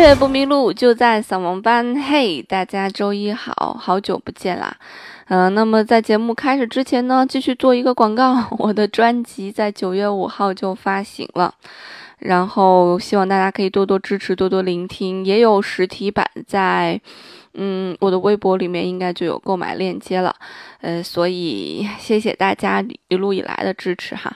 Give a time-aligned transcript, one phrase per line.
[0.00, 1.94] 乐不迷路，就在扫盲班。
[2.02, 4.74] 嘿，大家周一好，好久不见啦。
[5.28, 11.54] 嗯，那么在节目开始之前呢，继续做一个广告， 我的专辑在九月五号就发行了，
[12.18, 15.22] 然后希望大家可以多多支持，多多聆听。
[15.26, 16.98] 也有实体版在，
[17.52, 20.34] 嗯，我的微博里面应该就有购买链接了。
[20.80, 24.32] 呃，所以谢谢大家一路以来的支持哈。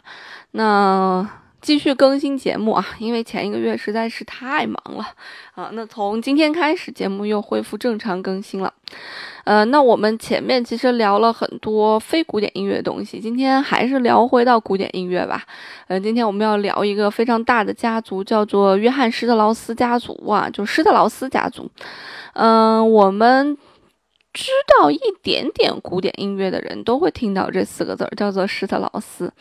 [0.51, 1.27] 那。
[1.65, 5.03] 继续更新节目啊，因为前一个月实在是太忙了
[5.55, 5.71] 啊。
[5.73, 8.71] 那从今天开始，节目又恢复正常更新了。
[9.45, 15.43] 呃，那我们前面其实聊了很多非古典音乐的东西，今天还是聊回到古典音乐吧。
[15.89, 21.71] 呃，今天我们要聊一个非常大的家族，叫做约翰施特劳斯家族啊，就施特劳斯家族。
[22.35, 23.57] 嗯，我们。
[24.35, 29.33] 知道一点点古典音乐的人都会听到这四个字儿，叫做施特劳斯。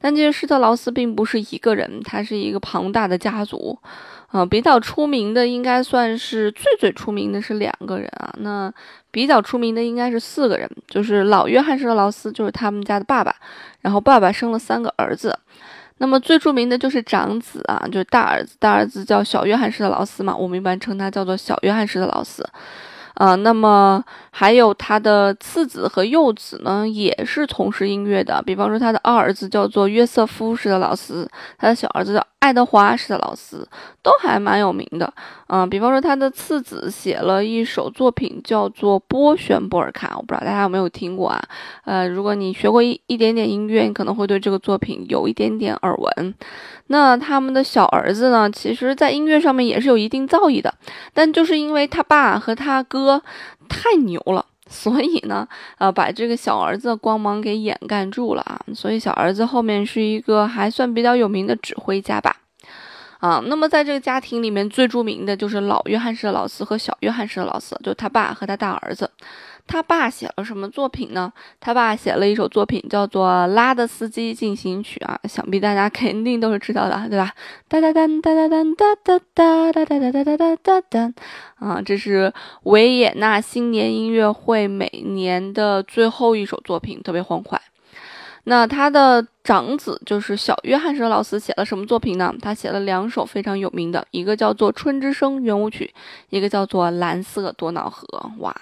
[0.00, 3.78] 但这个施特劳斯并不是一个人，他是一个庞大的家族。
[4.28, 8.32] 啊，比较出名的应该算是最最出名的是两个人啊。
[8.38, 8.72] 那
[9.10, 13.34] 比较出名的应该是四个人，就是老约翰施特劳斯，就是他们家的爸爸。
[13.80, 15.36] 然后爸爸生了三个儿子。
[15.98, 22.48] 那么最著名的就是长子啊，就是大儿子，大儿子叫小约翰施特劳斯嘛，我们一般称他叫做小约翰施特劳斯。
[23.20, 28.42] 啊，那么还有他的次子和幼子呢，也是从事音乐的。
[28.46, 33.68] 比方说，他的二儿子叫做约瑟夫施特劳斯，他的小儿子叫爱德华施特劳斯，
[34.02, 35.12] 都还蛮有名的。
[35.48, 41.42] 嗯，比方说，他的次子写了一首作品叫做《波旋波尔卡》，我不知道大家有没有听过啊？
[41.84, 46.34] 呃，如果你学过一一点点音乐，你可能会对这个作品有一点点耳闻。
[46.86, 50.74] 那他们的小儿子呢，其实在音乐上面也是有一定造诣的，
[51.14, 53.09] 但就是因为他爸和他哥
[53.68, 55.48] 太牛了，所以呢，
[55.78, 58.60] 呃，把这个小儿子的光芒给掩盖住了啊。
[58.74, 62.36] 所以小儿子后面是一个还算比较有名的指挥家吧。
[63.18, 69.10] 啊，那么在这个家庭里面最著名的就是老约翰式的老四和小约翰式的老四，就他爸和他大儿子。
[69.70, 71.32] 他爸写了什么作品呢？
[71.60, 77.32] 他爸写了一首作品，叫做《拉德斯基进行曲》啊，想必大家肯定都是知道的，对吧？
[77.68, 81.12] 哒哒哒哒哒哒哒哒哒哒哒哒哒哒哒
[81.60, 82.32] 啊，这是
[82.64, 87.62] 维也纳新年音乐会每年的最后一首作品，特别欢快。
[88.44, 92.34] 那他的长子就是小约翰施特劳斯写了什么作品呢？
[92.40, 95.92] 他写了两首非常有名的，一个叫做《春之声》圆舞曲，
[96.30, 98.06] 一个叫做《蓝色多瑙河》。
[98.40, 98.54] 哇，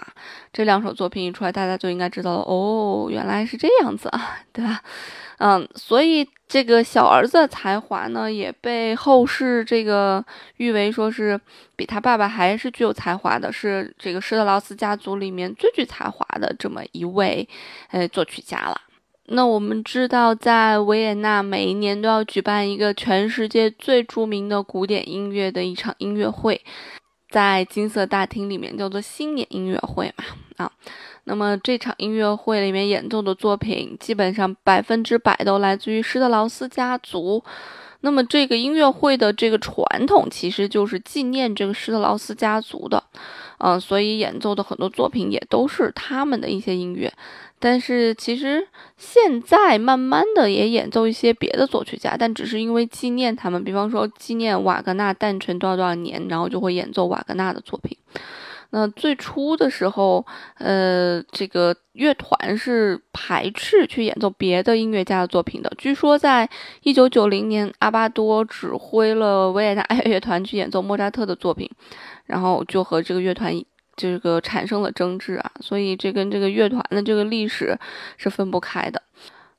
[0.53, 4.83] 这两首作品一出来，大家就应该知道了哦，原来是这样子啊， 对吧？
[5.39, 10.25] 嗯，所以这个小儿子的才华呢，也被后世这个
[10.57, 11.41] 誉为说是
[11.77, 17.49] 比他爸爸还是具有才华的，是这个施特劳斯家族里面最具才华的这么一位
[17.93, 18.81] 呃作曲家了。
[19.31, 26.61] 那我们知道，在维也纳每一年都要举办一个全世界最著名的古典音乐的一场音乐会，
[27.31, 30.25] 在金色大厅里面叫做新年音乐会嘛
[30.57, 30.73] 啊。
[31.25, 37.45] 那么这场音乐会里面演奏的作品，基本上百分之百都来自于施特劳斯家族。
[38.01, 43.03] 那么这个音乐会的这个传统，其实就是纪念这个施特劳斯家族的，
[43.59, 47.13] 嗯，所以演奏的很多作品也都是他们的一些音乐。
[47.61, 57.97] 但是其实现在慢慢的也演奏一些别的作曲家，但只是因为纪念他们，比方说纪念瓦格纳诞辰多少多少年，然后就会演奏瓦格纳的作品。
[58.71, 60.25] 那最初的时候，
[60.59, 65.73] 呃，这个乐团是排斥去演奏别的音乐家的作品的。
[65.79, 66.49] 据说在
[66.83, 71.71] 一九九零年，阿巴多指挥了维也纳爱乐乐团去演奏莫扎特的作品，
[72.27, 73.59] 然后就和这个乐团。
[73.99, 77.77] 这个产生了争执啊，所以这跟这个乐团的这个历史
[78.17, 79.03] 是分不开的。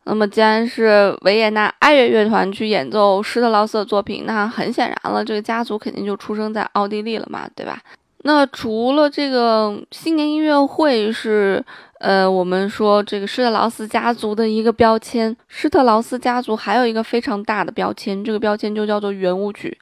[0.06, 7.80] 那么，既然是维也纳爱乐乐团去演奏施特劳斯的作品，那很显然了，这个家族肯定就出生在奥地利了嘛，对吧？
[8.24, 11.64] 那除了这个新年音乐会是。
[12.00, 19.78] 呃，我们说这个施特劳斯家族的一个标签，施特劳斯家族还有一个非常大的标签，这个标签就叫做圆舞曲，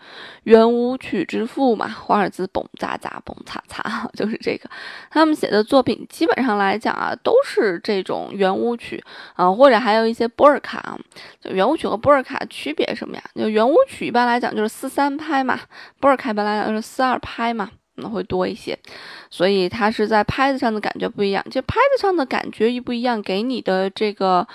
[0.45, 4.67] 圆舞曲之父嘛，华尔兹，嘣喳喳，嘣擦擦， 就是这个。
[5.11, 9.03] 他们写的作品基本上来讲啊，都是这种圆舞曲
[9.35, 10.97] 啊，或者还有一些波尔卡。
[11.39, 13.21] 就圆舞曲和波尔卡区别什么呀？
[13.35, 15.59] 就圆舞曲一般来讲就是四三拍嘛，
[15.99, 17.69] 波尔卡一般来讲就是四二拍嘛。
[17.97, 18.77] 可能会多一些，
[19.31, 21.43] 所以它是在拍子上的感觉不一样。
[21.49, 24.47] 就拍子上的感觉一不一样，给你的这个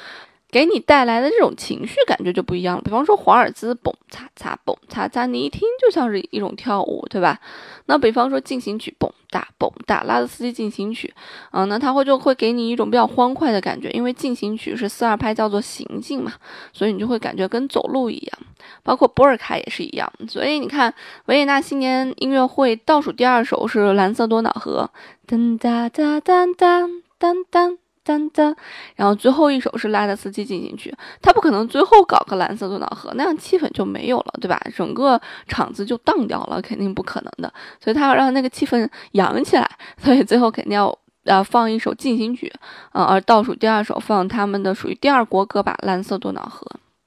[0.52, 2.82] 给你带来的这种情绪感觉就不一样了。
[2.82, 7.40] 比方说华尔兹，嘣擦擦嘣擦擦，你一听就像是一种跳舞，对吧？
[7.87, 11.12] 那比方说进行曲，蹦哒蹦哒，拉德斯基进行曲，
[11.50, 16.34] 啊，那它会就会给你一种比较欢快的感觉，因为进行曲是四二拍叫做行进嘛，
[16.75, 18.38] 所以你就会感觉跟走路一样。
[18.82, 20.93] 包括波尔卡也是一样，所以你看
[21.26, 24.90] 维也纳新年音乐会倒数第二首是蓝色多瑙河，
[25.26, 26.87] 噔哒哒哒哒
[27.19, 27.81] 哒哒。
[28.04, 28.54] 噔噔，
[28.96, 34.60] 然后最后一首是拉德斯基进行曲，他不可能最后搞个蓝色多瑙河，那样气氛就没有了，对吧？
[34.75, 37.52] 整个场子就荡掉了，肯定不可能的。
[37.81, 42.52] 所以他要让那个气氛扬起来，所以最后肯定要呃放一首进行曲，
[42.93, 46.66] 嗯，而倒数第二首放他们的属于第二国歌吧，蓝色多瑙河。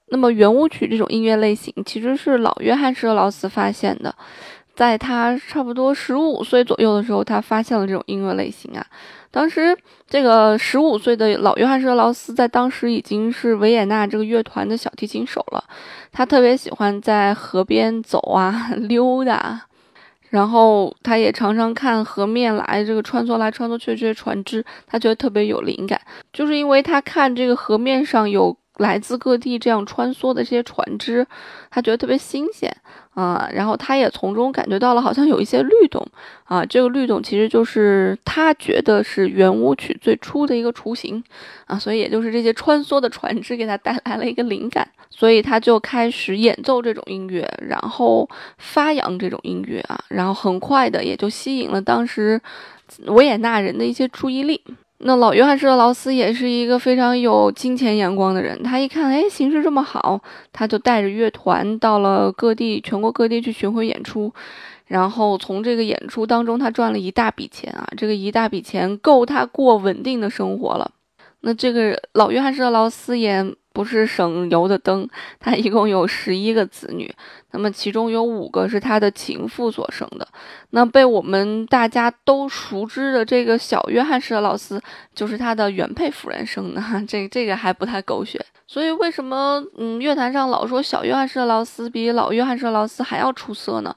[0.09, 4.13] 那么圆舞曲这种音乐类型其实是老约翰施特劳斯发现的，
[4.75, 8.85] 在他差不多十五岁左右的时候，他发现了这种音乐类型啊。
[9.31, 9.77] 当时，
[10.07, 15.63] 这个十五岁的老约翰施特劳斯在当时已经是维也纳这个乐团的小提琴手了。
[16.11, 19.61] 他特别喜欢在河边走啊、 溜达，
[20.29, 25.99] 然后他也常常看河面来这个穿梭来穿梭去这些船只，他觉得特别有灵感，
[26.31, 28.55] 就是因为他看这个河面上有。
[28.77, 31.25] 来自各地这样穿梭的这些船只，
[31.69, 32.69] 他觉得特别新鲜
[33.15, 36.05] 啊，然后他也从中感觉到了好像有一些律动
[36.43, 41.23] 啊，这个律动其实就是他觉得是圆舞曲最初的一个雏形
[41.65, 52.39] 啊，所以也就是这些穿梭的船只给他带来了一个灵感，所以他就开始演奏这种音乐，然后发扬这种音乐啊，然后很快的也就吸引了当时
[53.07, 54.61] 维也纳人的一些注意力。
[54.99, 60.21] 那老约翰施特劳斯也是一个非常有金钱眼光的人，他一看，哎，形势这么好，
[60.53, 64.33] 他就带着乐团到了各地，全国各地去巡回演出，
[64.87, 70.89] 然后从这个演出当中，他赚了一大笔钱啊，这个一大笔钱够他过稳定的生活了。
[71.41, 73.55] 那这个老约翰施特劳斯也。
[73.75, 75.05] 不是省油的灯，
[75.37, 77.13] 他一共有十一个子女，
[77.51, 80.25] 那么其中有五个是他的情妇所生的。
[80.69, 84.81] 那被我们大家都熟知的这个小约翰施特劳斯，
[85.13, 86.81] 就是他的原配夫人生的。
[87.05, 88.43] 这这个还不太狗血。
[88.65, 93.93] 所以为什么嗯乐坛上老说小约翰施特劳斯比老约翰施特劳斯还要出色呢？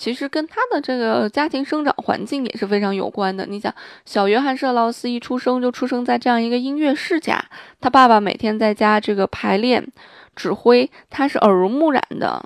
[0.00, 3.44] 其实跟他的这个家庭生长环境也是非常有关的。
[3.44, 3.72] 你想，
[4.06, 7.44] 小约翰·舍劳斯一出生就出生在这样一个音乐世家，
[7.82, 9.86] 他爸爸每天在家这个排练、
[10.34, 12.42] 指挥，他是耳濡目染的。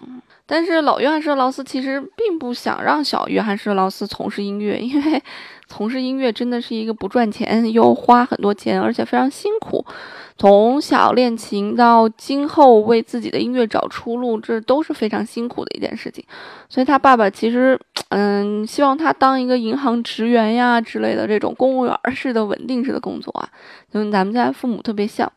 [0.47, 5.23] 但是老约翰·施特劳斯其实并不想让小约翰·施特劳斯从事音乐，因为。
[5.67, 9.85] 从事音乐真的是一个不赚钱又花很多钱，而且非常辛苦。
[10.37, 16.23] 从小练琴到今后为自己的音乐找出路，这都是非常辛苦的一件事情。
[16.69, 23.49] 所以他爸爸其实，嗯，希望他当一个银行职员呀之类的这种公务员式的稳定式的工作啊，
[23.91, 25.33] 跟咱们家父母特别像。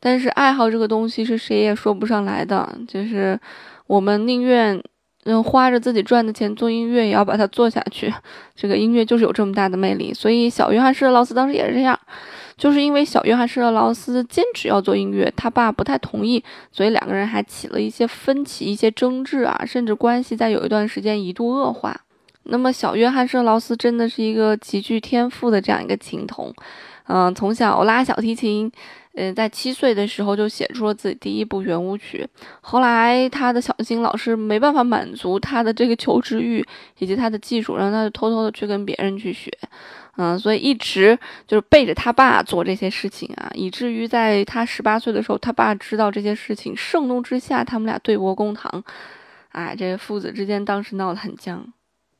[0.00, 3.38] 但是爱好这个东西是谁也说不上来的，就是
[3.90, 4.82] 我们宁愿。
[5.24, 8.10] 嗯，花着自己赚的钱做音乐，也要把它做下去。
[8.56, 11.96] 这个音乐就是有这么大的魅力，所以小约翰施特劳斯当时也是这样，
[12.56, 16.42] 就是因为小约翰施特劳斯坚持要做音乐，他爸不太同意，
[16.72, 21.94] 所以两个人还起了一些分歧、一些争执啊，甚至关系在有一段时间一度恶化。
[22.44, 26.50] 那么小约翰施特劳斯真的是一个极具天赋的这样一个琴童，
[27.08, 28.72] 嗯，从小拉小提琴。
[29.14, 32.26] 嗯，在七岁的时候就写出了自己第一部圆舞曲。
[32.60, 36.64] 后来他的小新老师没办法满足他的这个求知欲
[36.98, 39.50] 以及他的技术，让他就偷偷的去跟别人去学。
[40.16, 48.84] 嗯，所以一直就是背着他爸做这些事情啊，以至于在他十八岁的时候，他爸知道这些事情，盛怒之下，他们俩对簿公堂。
[49.48, 51.66] 哎，这父子之间当时闹得很僵，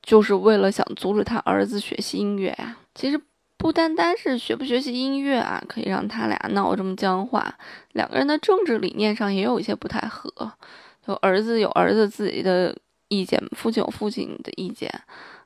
[0.03, 2.77] 就是为了想阻止他儿子学习音乐呀。
[2.95, 3.21] 其实。
[3.61, 7.55] 不单单是学不学习音乐啊，可以让他俩闹这么僵化。
[7.93, 10.33] 两个人的政治理念上也有一些不太合，
[11.07, 12.75] 就儿子有儿子自己的
[13.09, 14.91] 意见，父亲有父亲的意见，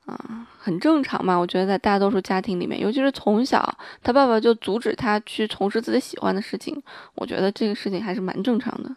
[0.07, 1.37] 啊，很正常嘛。
[1.37, 6.81] 我觉得在大多数家庭里面，尤其是从小他爸爸就阻止他去从事自己喜欢的事情，
[7.17, 8.95] 我觉得这个事情还是蛮正常的。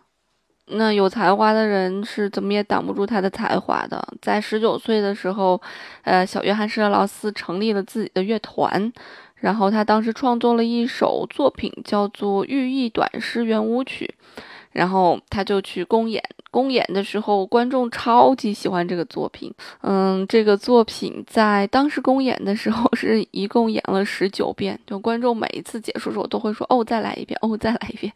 [0.70, 4.06] 那有才华的人是怎么也挡不住他的才华的。
[4.22, 5.60] 在十九岁的时候，
[6.04, 8.92] 呃，小约翰施特劳斯成立了自己的乐团，
[9.36, 14.14] 然后他当时创作了一首作品，叫做《寓意短诗圆舞曲》，
[14.74, 16.22] 然后他就去公演。
[16.50, 19.54] 公演的时候，观众超级喜欢这个作品。
[19.82, 28.12] 嗯，这个作品在当时公演的时候 是一共演了十九遍，就观众每一次结束的时候都会说：“哦，再来一遍，哦，再来一遍。”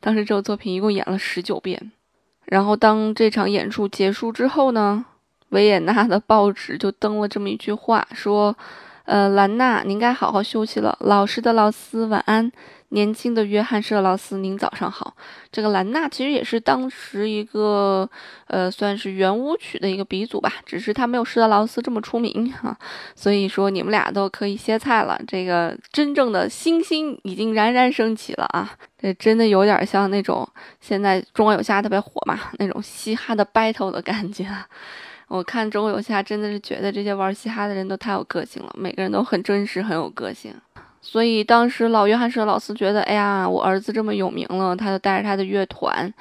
[0.00, 1.90] 当时这个作品一共演了十九遍。
[2.46, 5.04] 然后，当这场演出结束之后呢，
[5.50, 8.56] 维也纳的报纸就登了这么一句话，说
[9.06, 10.96] ：“呃，兰娜，您该好好休息了。
[11.00, 12.52] 老实的劳斯，晚安。
[12.90, 15.16] 年轻的约翰·舍劳斯，您早上好。
[15.50, 18.08] 这个兰娜其实也是当时一个，
[18.46, 22.78] 呃，算是圆舞曲的一个鼻祖吧，只是他没有施特劳斯这么出名哈。
[23.16, 25.20] 所以说你们俩都可以歇菜了。
[25.26, 28.70] 这个真正的星星已经冉冉升起了啊！
[28.96, 30.48] 这真的有点像那种
[30.80, 34.46] 现在中国有嘻哈特别火嘛，那种嘻哈的 battle 的感觉。
[35.28, 40.54] 我看中国有嘻哈真的是觉得这些玩嘻哈的人都太有个性了，每个人都很真实，很有个性。
[41.00, 46.12] 所以当时老约翰舍老斯觉得，哎呀，我儿子这么有名了，他就带着他的乐团，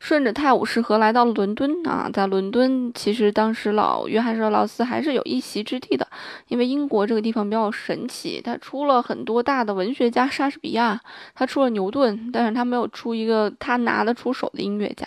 [0.00, 2.10] 顺着泰晤士河来到了伦敦啊。
[2.12, 6.06] 在伦敦，其实当时老约翰舍劳斯还是有一席之地的，
[6.48, 11.00] 因为英国这个地方比较神奇，他出了很多大的文学家，莎士比亚，
[11.34, 15.06] 他出了牛顿，但是他没有出一个他拿得出手的音乐家。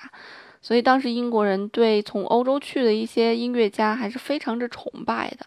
[0.65, 5.45] 所以当时英国人对从欧洲去的一些音乐家还是非常之崇拜的。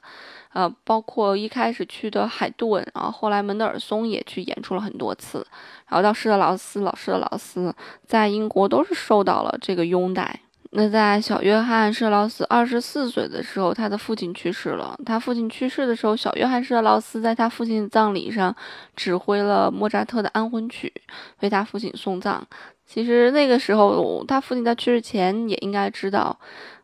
[0.53, 5.45] 呃，包括一开始去的海顿，然后后来门德尔松也去演出了很多次，
[5.89, 7.75] 然后到施特劳斯，老施特劳斯
[8.07, 10.39] 在英国都是受到了这个拥戴。
[10.71, 14.97] 那在小约翰施特劳斯二十四岁的时候，他的父亲去世了。
[15.05, 18.55] 他父亲去世的时候，小约翰施特劳斯在他父亲葬礼上
[18.95, 20.93] 指挥了莫扎特的安魂曲，
[21.41, 22.47] 为他父亲送葬。
[22.89, 26.37] 其实那个时候，他父亲在去世前也应该知道。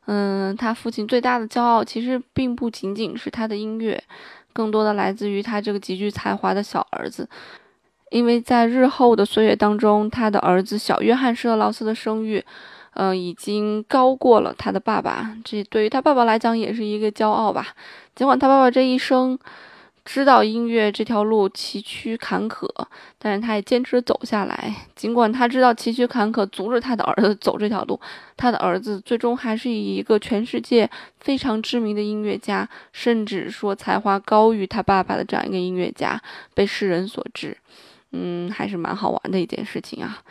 [0.05, 4.01] 嗯，他父亲最大的骄傲其实并不仅仅是他的音乐，
[4.53, 7.27] 更多的来自于他这个极具才华的小儿子。
[8.11, 12.45] 因为在日后的岁月当中，他的儿子小约翰施特劳斯的声誉，
[12.93, 15.35] 嗯，已经高过了他的爸爸。
[15.43, 17.69] 这对于他爸爸来讲也是一个骄傲吧。
[18.15, 19.39] 尽管他爸爸这一生。
[20.05, 22.69] 知道音乐这条路崎岖坎坷，
[23.19, 24.75] 但是他也坚持走下来。
[24.95, 27.99] 尽管他知道崎岖坎坷阻止他的儿子走这条路，
[28.37, 30.89] 他的儿子最终还是以一个全世界
[31.21, 36.21] 非常知名的音乐家，甚至说才华高于他爸爸的这样一个音乐家
[36.53, 37.57] 被世人所知。
[38.13, 40.23] 嗯，还是蛮好玩的一件事情啊。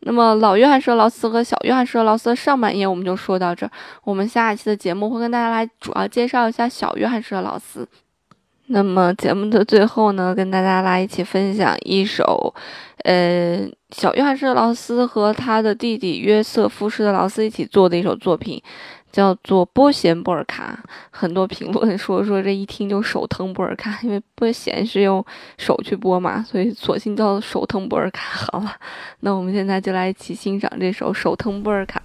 [0.00, 3.70] 那么老约翰舍劳斯和小约翰舍劳斯的上半页我们就说到这儿，
[4.02, 7.88] 我们下一期的节目会跟大家来主要介绍一下小约翰舍劳斯。
[8.66, 12.54] 那么节目的最后呢，跟大家来一起分享一首，
[13.04, 18.62] 呃，小约翰施特劳斯和他的弟弟约瑟夫施特劳斯一起做的一首作品，
[19.12, 20.78] 叫做《波弦波尔卡》。
[21.10, 25.22] 很多评论说说这一听就手疼波尔卡，因为拨弦是用
[25.58, 28.74] 手去拨嘛，所以索性叫手疼波尔卡 好了。
[29.20, 32.02] 那我们现在就来一起欣赏这首手疼波尔卡。